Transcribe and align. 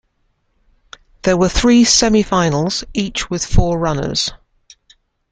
There 1.21 1.37
were 1.37 1.47
three 1.47 1.83
semifinals, 1.83 2.83
each 2.91 3.29
with 3.29 3.45
four 3.45 3.77
runners. 3.77 4.31